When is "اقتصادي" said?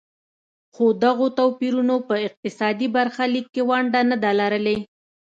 2.27-2.87